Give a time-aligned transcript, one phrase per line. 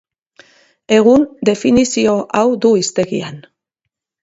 [0.97, 3.41] Egun, definizio hau du hiztegian.